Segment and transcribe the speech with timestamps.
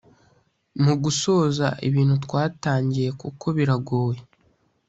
[0.83, 4.21] mugusoza ibintu twatangiye kuko biragoye